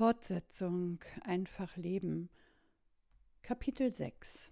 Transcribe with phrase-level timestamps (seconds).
[0.00, 2.30] Fortsetzung Einfach Leben
[3.42, 4.50] Kapitel 6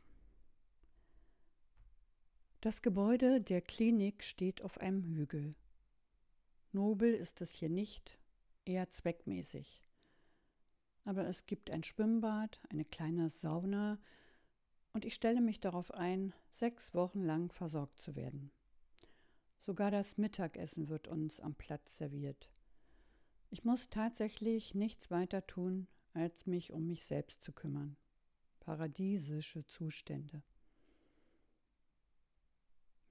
[2.61, 5.55] Das Gebäude der Klinik steht auf einem Hügel.
[6.73, 8.19] Nobel ist es hier nicht,
[8.67, 9.89] eher zweckmäßig.
[11.07, 13.99] Aber es gibt ein Schwimmbad, eine kleine Sauna,
[14.93, 18.51] und ich stelle mich darauf ein, sechs Wochen lang versorgt zu werden.
[19.61, 22.51] Sogar das Mittagessen wird uns am Platz serviert.
[23.51, 27.97] Ich muss tatsächlich nichts weiter tun, als mich um mich selbst zu kümmern.
[28.61, 30.43] Paradiesische Zustände.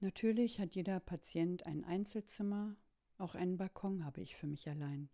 [0.00, 2.76] Natürlich hat jeder Patient ein Einzelzimmer,
[3.18, 5.08] auch einen Balkon habe ich für mich allein.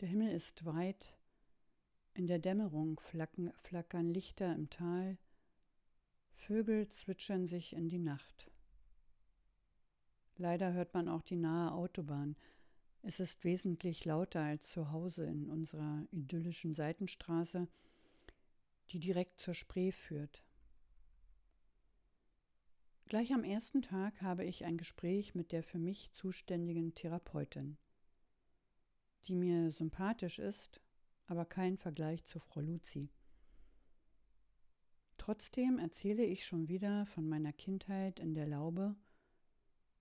[0.00, 1.14] Der Himmel ist weit,
[2.14, 5.18] in der Dämmerung flacken, flackern Lichter im Tal,
[6.30, 8.50] Vögel zwitschern sich in die Nacht.
[10.38, 12.36] Leider hört man auch die nahe Autobahn,
[13.06, 17.68] es ist wesentlich lauter als zu Hause in unserer idyllischen Seitenstraße,
[18.90, 20.42] die direkt zur Spree führt.
[23.04, 27.78] Gleich am ersten Tag habe ich ein Gespräch mit der für mich zuständigen Therapeutin,
[29.28, 30.80] die mir sympathisch ist,
[31.26, 33.08] aber kein Vergleich zu Frau Luzi.
[35.16, 38.96] Trotzdem erzähle ich schon wieder von meiner Kindheit in der Laube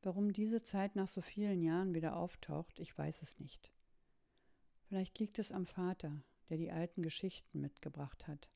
[0.05, 3.71] Warum diese Zeit nach so vielen Jahren wieder auftaucht, ich weiß es nicht.
[4.83, 8.47] Vielleicht liegt es am Vater, der die alten Geschichten mitgebracht hat.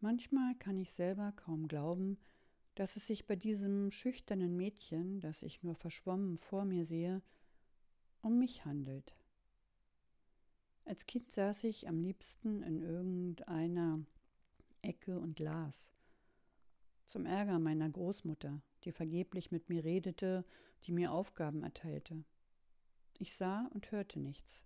[0.00, 2.18] Manchmal kann ich selber kaum glauben,
[2.74, 7.22] dass es sich bei diesem schüchternen Mädchen, das ich nur verschwommen vor mir sehe,
[8.22, 9.14] um mich handelt.
[10.84, 14.00] Als Kind saß ich am liebsten in irgendeiner
[14.82, 15.92] Ecke und las.
[17.06, 20.46] Zum Ärger meiner Großmutter, die vergeblich mit mir redete,
[20.84, 22.24] die mir Aufgaben erteilte.
[23.18, 24.64] Ich sah und hörte nichts.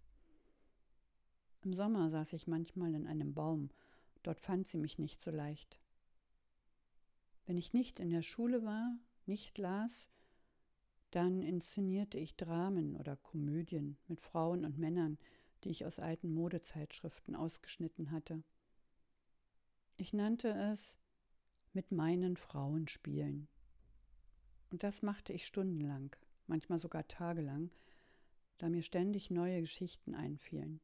[1.62, 3.70] Im Sommer saß ich manchmal in einem Baum,
[4.23, 5.81] dort fand sie mich nicht so leicht.
[7.47, 10.08] Wenn ich nicht in der Schule war, nicht las,
[11.11, 15.18] dann inszenierte ich Dramen oder Komödien mit Frauen und Männern,
[15.64, 18.45] die ich aus alten Modezeitschriften ausgeschnitten hatte.
[19.97, 20.97] Ich nannte es
[21.73, 23.48] mit meinen Frauen spielen.
[24.73, 26.17] Und das machte ich stundenlang,
[26.47, 27.71] manchmal sogar tagelang,
[28.57, 30.81] da mir ständig neue Geschichten einfielen.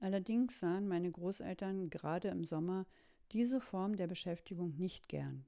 [0.00, 2.86] Allerdings sahen meine Großeltern gerade im Sommer
[3.32, 5.44] diese Form der Beschäftigung nicht gern.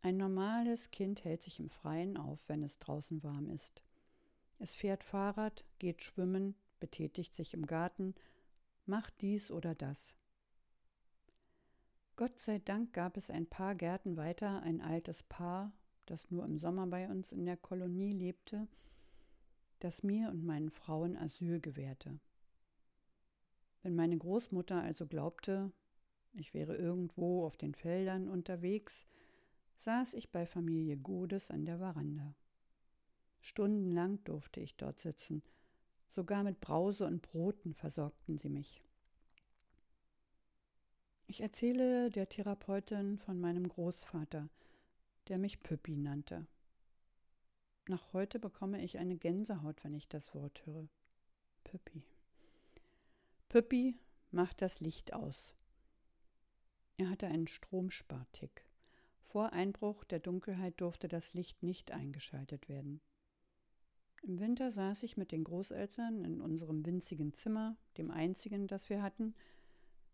[0.00, 3.82] Ein normales Kind hält sich im Freien auf, wenn es draußen warm ist.
[4.58, 8.14] Es fährt Fahrrad, geht schwimmen, betätigt sich im Garten,
[8.86, 10.15] macht dies oder das.
[12.16, 15.70] Gott sei Dank gab es ein paar Gärten weiter ein altes Paar,
[16.06, 18.68] das nur im Sommer bei uns in der Kolonie lebte,
[19.80, 22.18] das mir und meinen Frauen Asyl gewährte.
[23.82, 25.70] Wenn meine Großmutter also glaubte,
[26.32, 29.06] ich wäre irgendwo auf den Feldern unterwegs,
[29.76, 32.34] saß ich bei Familie Godes an der Veranda.
[33.40, 35.42] Stundenlang durfte ich dort sitzen,
[36.08, 38.82] sogar mit Brause und Broten versorgten sie mich.
[41.28, 44.48] Ich erzähle der Therapeutin von meinem Großvater,
[45.26, 46.46] der mich Püppi nannte.
[47.88, 50.88] Nach heute bekomme ich eine Gänsehaut, wenn ich das Wort höre.
[51.64, 52.04] Püppi.
[53.48, 53.96] Püppi
[54.30, 55.52] macht das Licht aus.
[56.96, 58.64] Er hatte einen Stromspartick.
[59.20, 63.00] Vor Einbruch der Dunkelheit durfte das Licht nicht eingeschaltet werden.
[64.22, 69.02] Im Winter saß ich mit den Großeltern in unserem winzigen Zimmer, dem einzigen, das wir
[69.02, 69.34] hatten,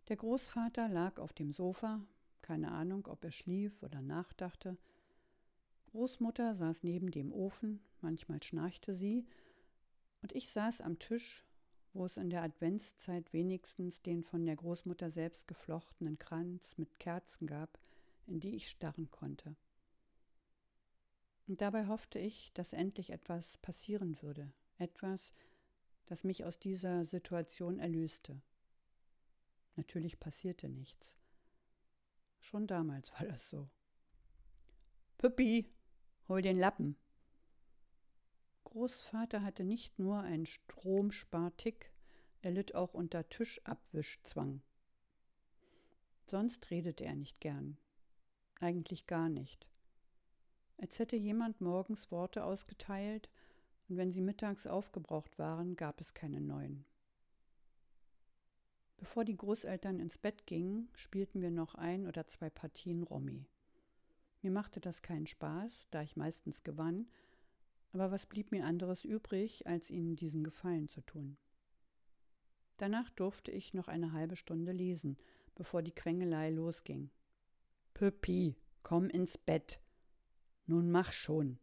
[0.08, 2.00] der Großvater lag auf dem Sofa,
[2.42, 4.76] keine Ahnung, ob er schlief oder nachdachte.
[5.90, 9.26] Großmutter saß neben dem Ofen, manchmal schnarchte sie,
[10.22, 11.44] und ich saß am Tisch,
[11.92, 17.46] wo es in der Adventszeit wenigstens den von der Großmutter selbst geflochtenen Kranz mit Kerzen
[17.46, 17.78] gab,
[18.26, 19.56] in die ich starren konnte.
[21.48, 25.34] Und dabei hoffte ich, dass endlich etwas passieren würde, etwas,
[26.06, 28.40] das mich aus dieser Situation erlöste.
[29.76, 31.16] Natürlich passierte nichts.
[32.40, 33.68] Schon damals war das so.
[35.18, 35.72] Püppi,
[36.28, 36.96] hol den Lappen.
[38.64, 41.92] Großvater hatte nicht nur einen Stromspartick,
[42.40, 44.62] er litt auch unter Tischabwischzwang.
[46.26, 47.76] Sonst redete er nicht gern.
[48.60, 49.68] Eigentlich gar nicht.
[50.78, 53.30] Als hätte jemand morgens Worte ausgeteilt,
[53.88, 56.84] und wenn sie mittags aufgebraucht waren, gab es keine neuen.
[59.02, 63.48] Bevor die Großeltern ins Bett gingen, spielten wir noch ein oder zwei Partien Romy.
[64.42, 67.08] Mir machte das keinen Spaß, da ich meistens gewann,
[67.92, 71.36] Aber was blieb mir anderes übrig, als ihnen diesen Gefallen zu tun?
[72.76, 75.18] Danach durfte ich noch eine halbe Stunde lesen,
[75.56, 77.10] bevor die Quengelei losging.
[77.94, 78.54] Püppi,
[78.84, 79.80] komm ins Bett.
[80.66, 81.58] Nun mach schon.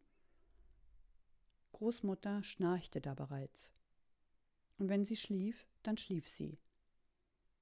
[1.72, 3.72] Großmutter schnarchte da bereits.
[4.78, 6.60] Und wenn sie schlief, dann schlief sie.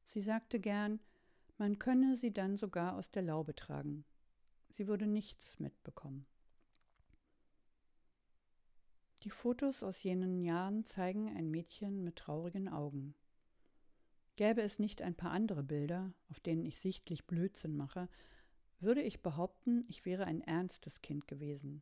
[0.07, 0.99] Sie sagte gern,
[1.57, 4.05] man könne sie dann sogar aus der Laube tragen.
[4.69, 6.25] Sie würde nichts mitbekommen.
[9.23, 13.15] Die Fotos aus jenen Jahren zeigen ein Mädchen mit traurigen Augen.
[14.37, 18.07] Gäbe es nicht ein paar andere Bilder, auf denen ich sichtlich Blödsinn mache,
[18.79, 21.81] würde ich behaupten, ich wäre ein ernstes Kind gewesen.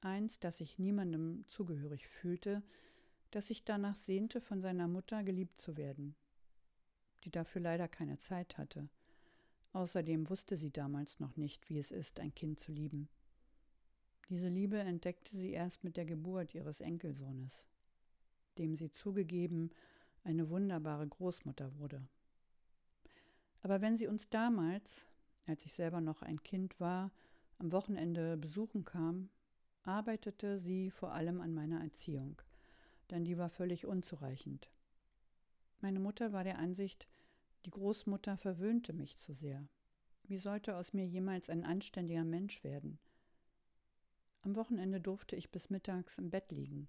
[0.00, 2.62] Eins, das sich niemandem zugehörig fühlte,
[3.30, 6.16] das sich danach sehnte, von seiner Mutter geliebt zu werden,
[7.24, 8.88] die dafür leider keine Zeit hatte.
[9.72, 13.08] Außerdem wusste sie damals noch nicht, wie es ist, ein Kind zu lieben.
[14.28, 17.66] Diese Liebe entdeckte sie erst mit der Geburt ihres Enkelsohnes,
[18.58, 19.70] dem sie zugegeben
[20.24, 22.06] eine wunderbare Großmutter wurde.
[23.62, 25.06] Aber wenn sie uns damals,
[25.46, 27.10] als ich selber noch ein Kind war,
[27.58, 29.28] am Wochenende besuchen kam,
[29.82, 32.40] arbeitete sie vor allem an meiner Erziehung,
[33.10, 34.70] denn die war völlig unzureichend.
[35.80, 37.06] Meine Mutter war der Ansicht,
[37.64, 39.66] die Großmutter verwöhnte mich zu sehr.
[40.24, 42.98] Wie sollte aus mir jemals ein anständiger Mensch werden?
[44.42, 46.88] Am Wochenende durfte ich bis mittags im Bett liegen.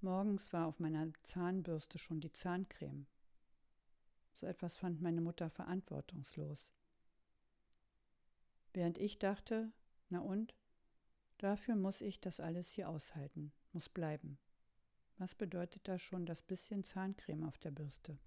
[0.00, 3.06] Morgens war auf meiner Zahnbürste schon die Zahncreme.
[4.34, 6.70] So etwas fand meine Mutter verantwortungslos.
[8.72, 9.70] Während ich dachte,
[10.08, 10.54] na und?
[11.38, 14.38] Dafür muss ich das alles hier aushalten, muss bleiben.
[15.18, 18.18] Was bedeutet da schon das bisschen Zahncreme auf der Bürste?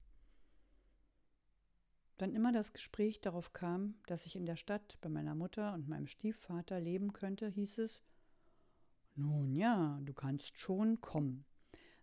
[2.18, 5.90] Wann immer das Gespräch darauf kam, dass ich in der Stadt bei meiner Mutter und
[5.90, 8.02] meinem Stiefvater leben könnte, hieß es,
[9.16, 11.46] nun ja, du kannst schon kommen.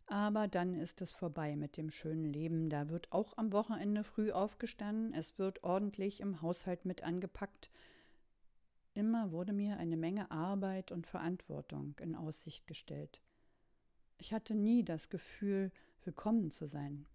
[0.06, 2.68] Aber dann ist es vorbei mit dem schönen Leben.
[2.68, 7.70] Da wird auch am Wochenende früh aufgestanden, es wird ordentlich im Haushalt mit angepackt.
[8.94, 13.22] Immer wurde mir eine Menge Arbeit und Verantwortung in Aussicht gestellt.
[14.22, 15.72] Ich hatte nie das Gefühl,
[16.04, 17.06] willkommen zu sein.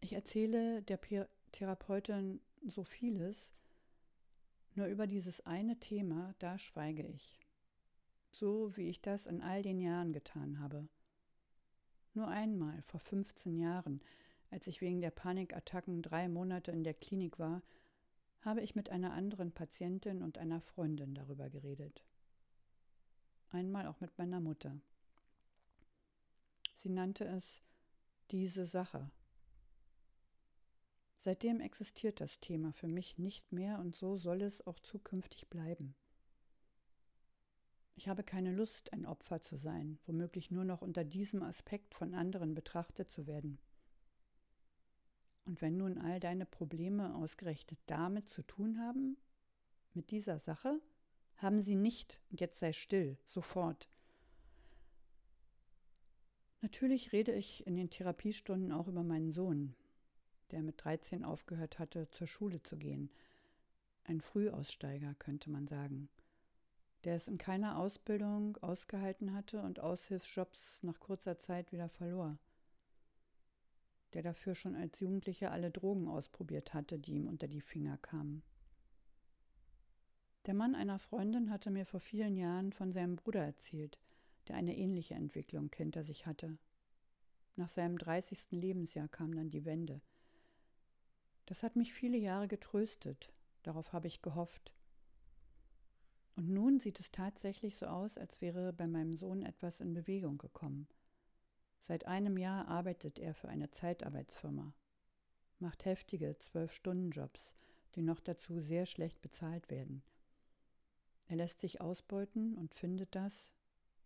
[0.00, 0.98] Ich erzähle der
[1.52, 3.52] Therapeutin so vieles,
[4.74, 7.38] nur über dieses eine Thema, da schweige ich
[8.30, 10.88] so wie ich das in all den Jahren getan habe.
[12.14, 14.00] Nur einmal, vor 15 Jahren,
[14.50, 17.60] als ich wegen der Panikattacken drei Monate in der Klinik war,
[18.40, 22.02] habe ich mit einer anderen Patientin und einer Freundin darüber geredet.
[23.54, 24.80] Einmal auch mit meiner Mutter.
[26.74, 27.62] Sie nannte es
[28.32, 29.12] diese Sache.
[31.18, 35.94] Seitdem existiert das Thema für mich nicht mehr und so soll es auch zukünftig bleiben.
[37.94, 42.12] Ich habe keine Lust, ein Opfer zu sein, womöglich nur noch unter diesem Aspekt von
[42.12, 43.60] anderen betrachtet zu werden.
[45.44, 49.16] Und wenn nun all deine Probleme ausgerechnet damit zu tun haben,
[49.92, 50.80] mit dieser Sache,
[51.36, 53.88] haben sie nicht, und jetzt sei still, sofort.
[56.60, 59.74] Natürlich rede ich in den Therapiestunden auch über meinen Sohn,
[60.50, 63.10] der mit 13 aufgehört hatte, zur Schule zu gehen.
[64.04, 66.08] Ein Frühaussteiger, könnte man sagen
[67.04, 72.38] der es in keiner Ausbildung ausgehalten hatte und Aushilfsjobs nach kurzer Zeit wieder verlor,
[74.14, 78.42] der dafür schon als Jugendlicher alle Drogen ausprobiert hatte, die ihm unter die Finger kamen.
[80.46, 83.98] Der Mann einer Freundin hatte mir vor vielen Jahren von seinem Bruder erzählt,
[84.48, 86.58] der eine ähnliche Entwicklung hinter sich hatte.
[87.56, 88.50] Nach seinem 30.
[88.50, 90.02] Lebensjahr kam dann die Wende.
[91.46, 93.32] Das hat mich viele Jahre getröstet,
[93.62, 94.74] darauf habe ich gehofft.
[96.36, 100.36] Und nun sieht es tatsächlich so aus, als wäre bei meinem Sohn etwas in Bewegung
[100.36, 100.88] gekommen.
[101.80, 104.74] Seit einem Jahr arbeitet er für eine Zeitarbeitsfirma,
[105.58, 107.54] macht heftige Zwölf-Stunden-Jobs,
[107.94, 110.02] die noch dazu sehr schlecht bezahlt werden.
[111.26, 113.52] Er lässt sich ausbeuten und findet das,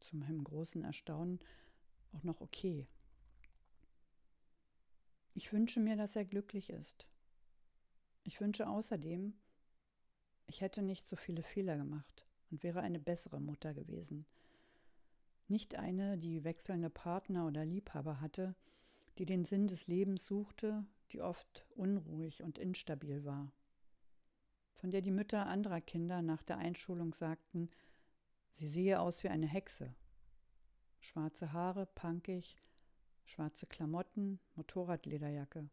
[0.00, 1.40] zu meinem großen Erstaunen,
[2.12, 2.86] auch noch okay.
[5.34, 7.06] Ich wünsche mir, dass er glücklich ist.
[8.24, 9.34] Ich wünsche außerdem,
[10.46, 14.26] ich hätte nicht so viele Fehler gemacht und wäre eine bessere Mutter gewesen.
[15.46, 18.54] Nicht eine, die wechselnde Partner oder Liebhaber hatte,
[19.18, 23.52] die den Sinn des Lebens suchte, die oft unruhig und instabil war.
[24.78, 27.68] Von der die Mütter anderer Kinder nach der Einschulung sagten,
[28.52, 29.94] sie sehe aus wie eine Hexe.
[31.00, 32.56] Schwarze Haare, punkig,
[33.24, 35.68] schwarze Klamotten, Motorradlederjacke.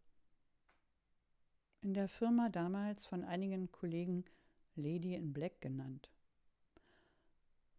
[1.82, 4.26] In der Firma damals von einigen Kollegen
[4.76, 6.10] Lady in Black genannt.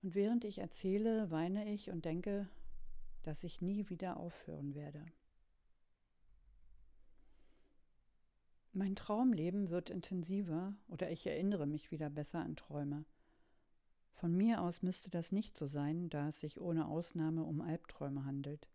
[0.02, 2.48] Und während ich erzähle, weine ich und denke,
[3.22, 5.04] dass ich nie wieder aufhören werde.
[8.78, 13.06] Mein Traumleben wird intensiver oder ich erinnere mich wieder besser an Träume.
[14.12, 18.26] Von mir aus müsste das nicht so sein, da es sich ohne Ausnahme um Albträume
[18.26, 18.68] handelt.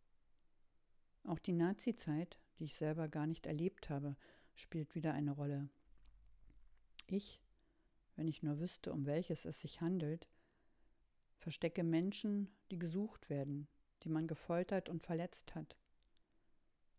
[1.23, 4.15] Auch die Nazizeit, die ich selber gar nicht erlebt habe,
[4.55, 5.69] spielt wieder eine Rolle.
[7.05, 7.39] Ich,
[8.15, 10.27] wenn ich nur wüsste, um welches es sich handelt,
[11.35, 13.67] verstecke Menschen, die gesucht werden,
[14.01, 15.77] die man gefoltert und verletzt hat.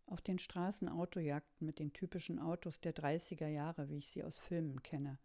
[0.06, 4.38] Auf den Straßen Autojagden mit den typischen Autos der 30er Jahre, wie ich sie aus
[4.38, 5.18] Filmen kenne.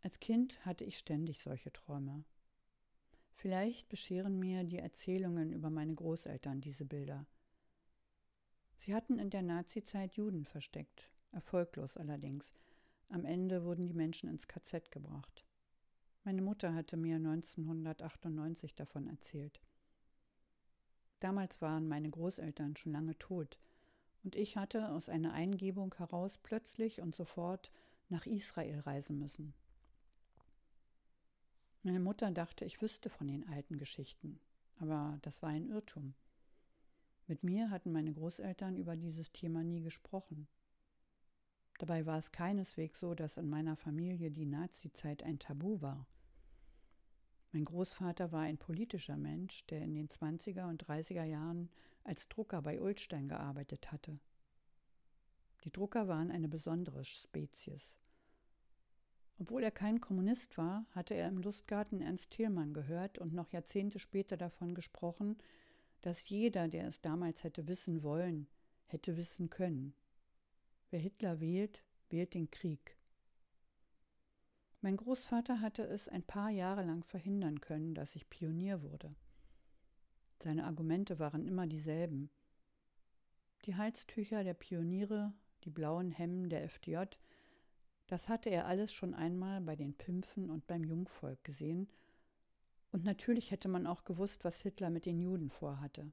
[0.00, 2.24] Als Kind hatte ich ständig solche Träume.
[3.34, 7.26] Vielleicht bescheren mir die Erzählungen über meine Großeltern diese Bilder.
[8.76, 12.52] Sie hatten in der Nazizeit Juden versteckt, erfolglos allerdings.
[13.08, 15.44] Am Ende wurden die Menschen ins KZ gebracht.
[16.24, 19.60] Meine Mutter hatte mir 1998 davon erzählt.
[21.20, 23.58] Damals waren meine Großeltern schon lange tot,
[24.24, 27.70] und ich hatte aus einer Eingebung heraus plötzlich und sofort
[28.08, 29.54] nach Israel reisen müssen.
[31.82, 34.40] Meine Mutter dachte, ich wüsste von den alten Geschichten,
[34.78, 36.14] aber das war ein Irrtum.
[37.26, 40.48] Mit mir hatten meine Großeltern über dieses Thema nie gesprochen.
[41.78, 46.06] Dabei war es keineswegs so, dass in meiner Familie die Nazizeit ein Tabu war.
[47.58, 51.68] Mein Großvater war ein politischer Mensch, der in den 20er und 30er Jahren
[52.04, 54.20] als Drucker bei Ulstein gearbeitet hatte.
[55.64, 57.96] Die Drucker waren eine besondere Spezies.
[59.40, 63.98] Obwohl er kein Kommunist war, hatte er im Lustgarten Ernst Thielmann gehört und noch Jahrzehnte
[63.98, 65.36] später davon gesprochen,
[66.02, 68.46] dass jeder, der es damals hätte wissen wollen,
[68.86, 69.94] hätte wissen können.
[70.90, 72.97] Wer Hitler wählt, wählt den Krieg.
[74.80, 79.10] Mein Großvater hatte es ein paar Jahre lang verhindern können, dass ich Pionier wurde.
[80.40, 82.30] Seine Argumente waren immer dieselben.
[83.64, 85.32] Die Halstücher der Pioniere,
[85.64, 87.04] die blauen Hemden der FDJ,
[88.06, 91.88] das hatte er alles schon einmal bei den Pimpfen und beim Jungvolk gesehen,
[92.90, 96.10] und natürlich hätte man auch gewusst, was Hitler mit den Juden vorhatte.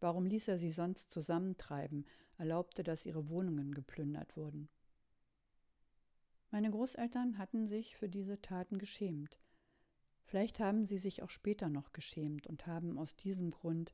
[0.00, 4.68] Warum ließ er sie sonst zusammentreiben, erlaubte, dass ihre Wohnungen geplündert wurden?
[6.54, 9.40] Meine Großeltern hatten sich für diese Taten geschämt.
[10.22, 13.92] Vielleicht haben sie sich auch später noch geschämt und haben aus diesem Grund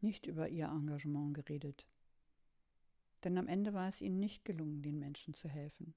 [0.00, 1.86] nicht über ihr Engagement geredet.
[3.22, 5.94] Denn am Ende war es ihnen nicht gelungen, den Menschen zu helfen.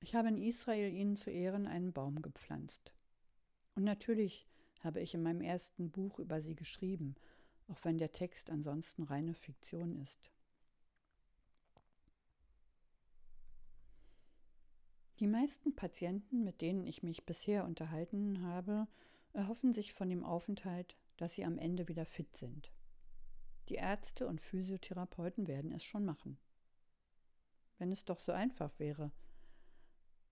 [0.00, 2.94] Ich habe in Israel ihnen zu Ehren einen Baum gepflanzt.
[3.74, 4.48] Und natürlich
[4.82, 7.14] habe ich in meinem ersten Buch über sie geschrieben,
[7.68, 10.30] auch wenn der Text ansonsten reine Fiktion ist.
[15.20, 18.88] Die meisten Patienten, mit denen ich mich bisher unterhalten habe,
[19.34, 22.72] erhoffen sich von dem Aufenthalt, dass sie am Ende wieder fit sind.
[23.68, 26.38] Die Ärzte und Physiotherapeuten werden es schon machen.
[27.76, 29.12] Wenn es doch so einfach wäre,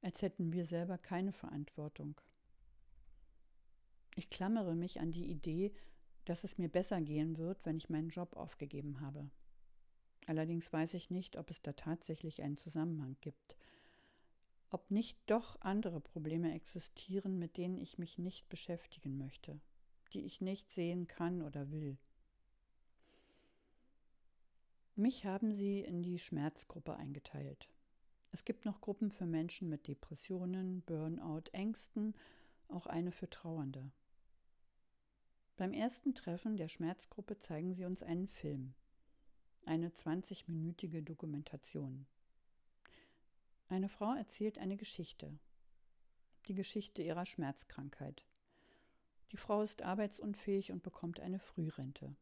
[0.01, 2.19] als hätten wir selber keine Verantwortung.
[4.15, 5.75] Ich klammere mich an die Idee,
[6.25, 9.31] dass es mir besser gehen wird, wenn ich meinen Job aufgegeben habe.
[10.27, 13.58] Allerdings weiß ich nicht, ob es da tatsächlich einen Zusammenhang gibt
[14.71, 19.61] ob nicht doch andere Probleme existieren, mit denen ich mich nicht beschäftigen möchte,
[20.13, 21.97] die ich nicht sehen kann oder will.
[24.95, 27.69] Mich haben sie in die Schmerzgruppe eingeteilt.
[28.33, 32.15] Es gibt noch Gruppen für Menschen mit Depressionen, Burnout, Ängsten,
[32.69, 33.91] auch eine für Trauernde.
[35.57, 38.75] Beim ersten Treffen der Schmerzgruppe zeigen sie uns einen Film,
[39.65, 42.07] eine 20-minütige Dokumentation.
[43.71, 45.39] Eine Frau erzählt eine Geschichte.
[46.47, 48.25] Die Geschichte ihrer Schmerzkrankheit.
[49.31, 52.17] Die Frau ist arbeitsunfähig und bekommt eine Frührente.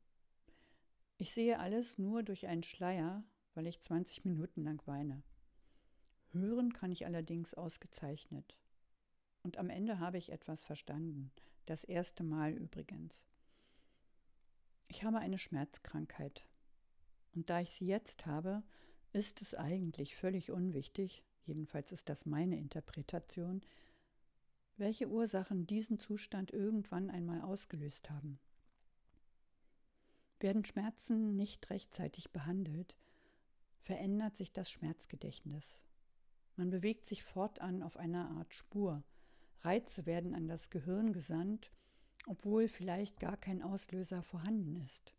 [1.19, 3.23] Ich sehe alles nur durch einen Schleier,
[3.55, 5.23] weil ich 20 Minuten lang weine.
[6.33, 8.59] Hören kann ich allerdings ausgezeichnet.
[9.45, 11.31] Und am Ende habe ich etwas verstanden.
[11.65, 13.25] Das erste Mal übrigens.
[14.89, 16.45] Ich habe eine Schmerzkrankheit.
[17.35, 18.65] Und da ich sie jetzt habe,
[19.13, 23.63] ist es eigentlich völlig unwichtig, jedenfalls ist das meine Interpretation,
[24.77, 28.39] welche Ursachen diesen Zustand irgendwann einmal ausgelöst haben.
[30.39, 32.97] Werden Schmerzen nicht rechtzeitig behandelt,
[33.81, 35.79] verändert sich das Schmerzgedächtnis.
[36.57, 39.03] Man bewegt sich fortan auf einer Art Spur.
[39.63, 41.71] Reize werden an das Gehirn gesandt,
[42.27, 45.15] obwohl vielleicht gar kein Auslöser vorhanden ist.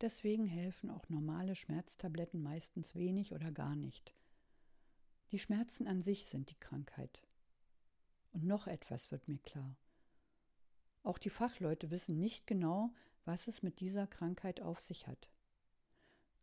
[0.00, 4.14] Deswegen helfen auch normale Schmerztabletten meistens wenig oder gar nicht.
[5.30, 7.20] Die Schmerzen an sich sind die Krankheit.
[8.32, 9.76] Und noch etwas wird mir klar.
[11.02, 12.92] Auch die Fachleute wissen nicht genau,
[13.24, 15.28] was es mit dieser Krankheit auf sich hat.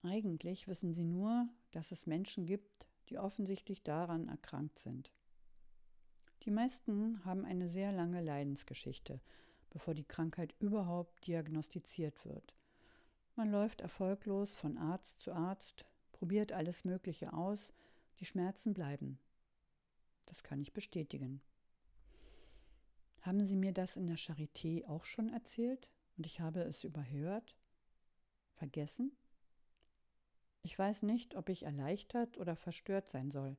[0.03, 5.11] Eigentlich wissen sie nur, dass es Menschen gibt, die offensichtlich daran erkrankt sind.
[6.43, 9.19] Die meisten haben eine sehr lange Leidensgeschichte,
[9.71, 12.53] bevor die Krankheit überhaupt diagnostiziert wird.
[13.35, 17.73] Man läuft erfolglos von Arzt zu Arzt, probiert alles Mögliche aus,
[18.19, 19.19] die Schmerzen bleiben.
[20.25, 21.41] Das kann ich bestätigen.
[23.21, 27.55] Haben Sie mir das in der Charité auch schon erzählt und ich habe es überhört?
[28.53, 29.11] Vergessen?
[30.61, 33.57] Ich weiß nicht, ob ich erleichtert oder verstört sein soll.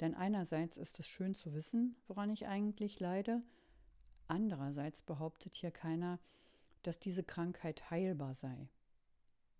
[0.00, 3.40] Denn einerseits ist es schön zu wissen, woran ich eigentlich leide,
[4.26, 6.18] andererseits behauptet hier keiner,
[6.82, 8.68] dass diese Krankheit heilbar sei.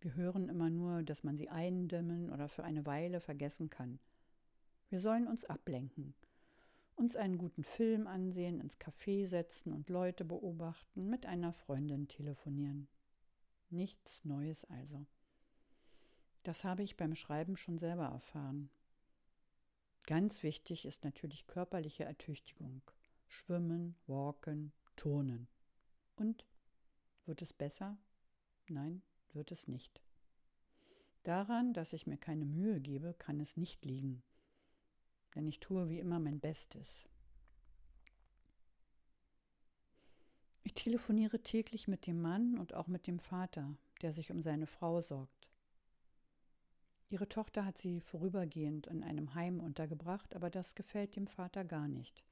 [0.00, 3.98] Wir hören immer nur, dass man sie eindämmen oder für eine Weile vergessen kann.
[4.88, 6.14] Wir sollen uns ablenken,
[6.96, 12.88] uns einen guten Film ansehen, ins Café setzen und Leute beobachten, mit einer Freundin telefonieren.
[13.68, 15.06] Nichts Neues also.
[16.44, 18.70] Das habe ich beim Schreiben schon selber erfahren.
[20.06, 22.80] Ganz wichtig ist natürlich körperliche Ertüchtigung.
[23.28, 25.46] Schwimmen, walken, turnen.
[26.16, 26.46] Und
[27.26, 27.98] wird es besser?
[28.66, 29.02] Nein,
[29.34, 30.00] wird es nicht.
[31.22, 34.22] Daran, dass ich mir keine Mühe gebe, kann es nicht liegen.
[35.34, 37.08] Denn ich tue wie immer mein Bestes.
[40.62, 44.66] Ich telefoniere täglich mit dem Mann und auch mit dem Vater, der sich um seine
[44.66, 45.48] Frau sorgt.
[47.08, 51.88] Ihre Tochter hat sie vorübergehend in einem Heim untergebracht, aber das gefällt dem Vater gar
[51.88, 52.22] nicht.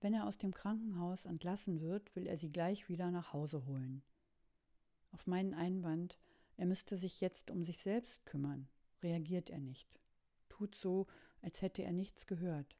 [0.00, 4.02] Wenn er aus dem Krankenhaus entlassen wird, will er sie gleich wieder nach Hause holen.
[5.14, 6.18] Auf meinen Einwand,
[6.56, 8.66] er müsste sich jetzt um sich selbst kümmern,
[9.00, 9.88] reagiert er nicht,
[10.48, 11.06] tut so,
[11.40, 12.76] als hätte er nichts gehört.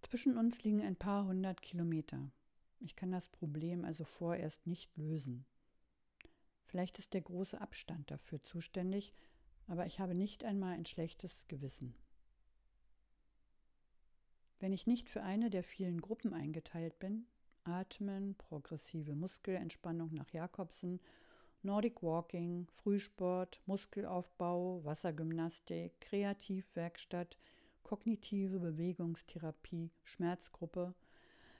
[0.00, 2.32] Zwischen uns liegen ein paar hundert Kilometer.
[2.80, 5.46] Ich kann das Problem also vorerst nicht lösen.
[6.64, 9.12] Vielleicht ist der große Abstand dafür zuständig,
[9.68, 11.94] aber ich habe nicht einmal ein schlechtes Gewissen.
[14.58, 17.26] Wenn ich nicht für eine der vielen Gruppen eingeteilt bin,
[17.64, 21.00] Atmen, progressive Muskelentspannung nach Jakobsen,
[21.62, 27.38] Nordic Walking, Frühsport, Muskelaufbau, Wassergymnastik, Kreativwerkstatt,
[27.82, 30.94] kognitive Bewegungstherapie, Schmerzgruppe,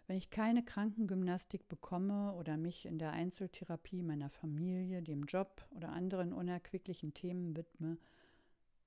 [0.06, 5.90] wenn ich keine Krankengymnastik bekomme oder mich in der Einzeltherapie meiner Familie, dem Job oder
[5.90, 7.98] anderen unerquicklichen Themen widme,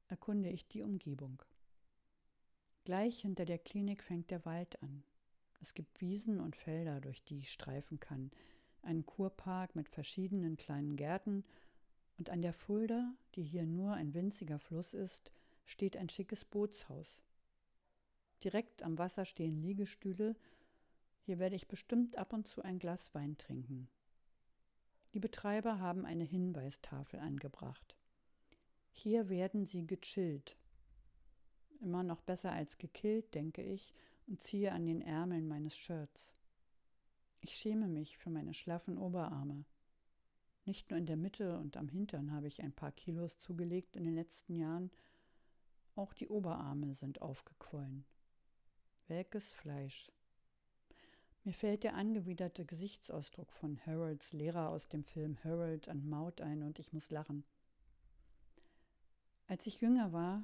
[0.07, 1.41] erkunde ich die Umgebung.
[2.83, 5.03] Gleich hinter der Klinik fängt der Wald an.
[5.65, 8.29] Es gibt Wiesen und Felder, durch die ich streifen kann,
[8.83, 11.43] einen Kurpark mit verschiedenen kleinen Gärten,
[12.19, 15.31] und an der Fulda, die hier nur ein winziger Fluss ist,
[15.65, 17.19] steht ein schickes Bootshaus.
[18.43, 20.35] Direkt am Wasser stehen Liegestühle
[21.21, 23.89] hier werde ich bestimmt ab und zu ein Glas Wein trinken.
[25.15, 27.95] Die Betreiber haben eine Hinweistafel angebracht.
[28.91, 30.55] Hier werden sie gechillt.
[31.81, 33.95] Immer noch besser als gekillt, denke ich,
[34.27, 36.41] und ziehe an den Ärmeln meines Shirts.
[37.41, 39.65] Ich schäme mich für meine schlaffen Oberarme.
[40.65, 44.03] Nicht nur in der Mitte und am Hintern habe ich ein paar Kilos zugelegt in
[44.03, 44.89] den letzten Jahren,
[45.95, 48.03] auch die Oberarme sind aufgequollen.
[49.07, 50.11] Welkes Fleisch.
[51.43, 56.63] Mir fällt der angewiderte Gesichtsausdruck von Harolds Lehrer aus dem Film Harold and Maud ein
[56.63, 57.45] und ich muss lachen.
[59.47, 60.43] Als ich jünger war,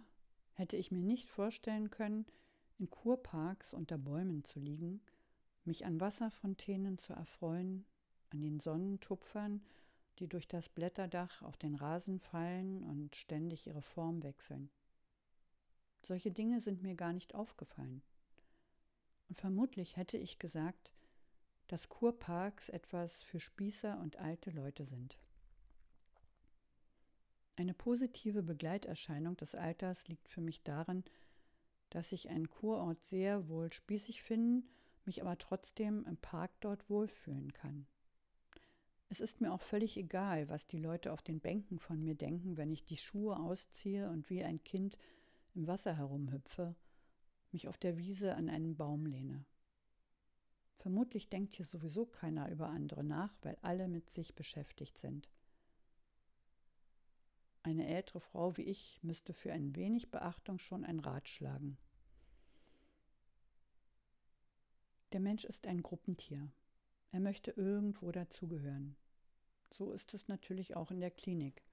[0.54, 2.28] hätte ich mir nicht vorstellen können,
[2.82, 5.02] in Kurparks unter Bäumen zu liegen,
[5.64, 7.86] mich an Wasserfontänen zu erfreuen,
[8.32, 9.64] an den Sonnentupfern,
[10.18, 14.72] die durch das Blätterdach auf den Rasen fallen und ständig ihre Form wechseln.
[16.02, 18.02] Solche Dinge sind mir gar nicht aufgefallen.
[19.30, 20.92] Und vermutlich hätte ich gesagt,
[21.68, 25.20] dass Kurparks etwas für Spießer und alte Leute sind.
[27.56, 31.04] Eine positive Begleiterscheinung des Alters liegt für mich darin,
[31.92, 34.68] dass ich einen Kurort sehr wohl spießig finden,
[35.06, 37.86] mich aber trotzdem im Park dort wohlfühlen kann.
[39.10, 42.58] Es ist mir auch völlig egal, was die Leute auf den Bänken von mir denken,
[42.58, 44.98] wenn ich die Schuhe ausziehe und wie ein Kind
[45.54, 46.76] im Wasser herumhüpfe
[47.52, 49.46] mich auf der Wiese an einen Baum lehne.
[50.78, 55.30] Vermutlich denkt hier sowieso keiner über andere nach, weil alle mit sich beschäftigt sind.
[57.64, 61.78] Eine ältere Frau wie ich müsste für ein wenig Beachtung schon ein Rat schlagen.
[65.12, 66.50] Der Mensch ist ein Gruppentier.
[67.12, 68.96] Er möchte irgendwo dazugehören.
[69.70, 71.64] So ist es natürlich auch in der Klinik.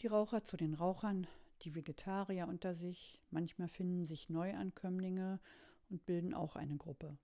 [0.00, 1.26] Die Raucher zu den Rauchern,
[1.62, 5.40] die Vegetarier unter sich, manchmal finden sich Neuankömmlinge
[5.90, 7.18] und bilden auch eine Gruppe.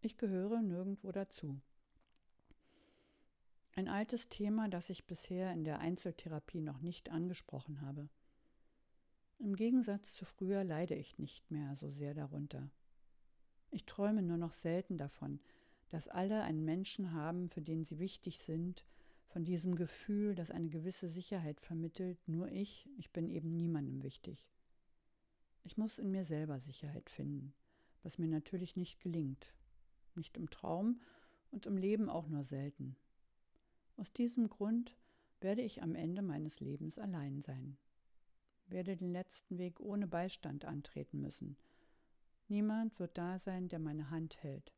[0.00, 1.60] Ich gehöre nirgendwo dazu.
[3.76, 8.08] Ein altes Thema, das ich bisher in der Einzeltherapie noch nicht angesprochen habe.
[9.38, 12.70] Im Gegensatz zu früher leide ich nicht mehr so sehr darunter.
[13.70, 15.40] Ich träume nur noch selten davon,
[15.88, 18.84] dass alle einen Menschen haben, für den sie wichtig sind,
[19.28, 24.48] von diesem Gefühl, das eine gewisse Sicherheit vermittelt, nur ich, ich bin eben niemandem wichtig.
[25.62, 27.54] Ich muss in mir selber Sicherheit finden,
[28.02, 29.54] was mir natürlich nicht gelingt,
[30.16, 31.00] nicht im Traum
[31.52, 32.96] und im Leben auch nur selten.
[34.00, 34.96] Aus diesem Grund
[35.42, 37.76] werde ich am Ende meines Lebens allein sein,
[38.66, 41.58] werde den letzten Weg ohne Beistand antreten müssen.
[42.48, 44.72] Niemand wird da sein, der meine Hand hält,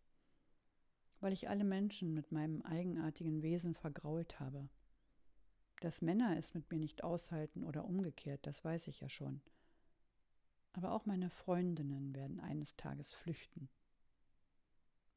[1.20, 4.68] weil ich alle Menschen mit meinem eigenartigen Wesen vergrault habe.
[5.82, 9.40] Dass Männer es mit mir nicht aushalten oder umgekehrt, das weiß ich ja schon.
[10.72, 13.68] Aber auch meine Freundinnen werden eines Tages flüchten,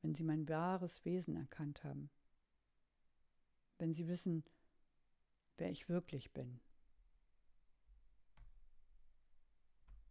[0.04, 2.12] wenn sie mein wahres Wesen erkannt haben,
[3.78, 4.44] wenn sie wissen,
[5.58, 6.60] wer ich wirklich bin.